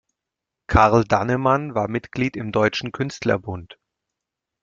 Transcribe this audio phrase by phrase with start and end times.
[0.65, 3.77] Karl Dannemann war Mitglied im Deutschen Künstlerbund.